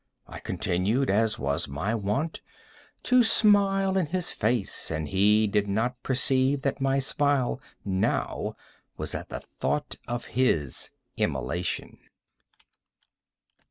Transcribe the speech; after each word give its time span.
I 0.25 0.39
continued, 0.39 1.11
as 1.11 1.37
was 1.37 1.67
my 1.67 1.93
wont, 1.93 2.41
to 3.03 3.21
smile 3.23 3.97
in 3.97 4.07
his 4.07 4.31
face, 4.31 4.89
and 4.89 5.07
he 5.07 5.45
did 5.45 5.67
not 5.67 6.01
perceive 6.01 6.63
that 6.63 6.81
my 6.81 6.97
smile 6.97 7.61
now 7.85 8.55
was 8.97 9.13
at 9.13 9.29
the 9.29 9.41
thought 9.59 9.97
of 10.07 10.25
his 10.33 10.89
immolation. 11.17 11.99